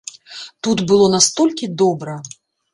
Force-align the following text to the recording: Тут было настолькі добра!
Тут 0.67 0.77
было 0.93 1.05
настолькі 1.17 1.71
добра! 1.85 2.19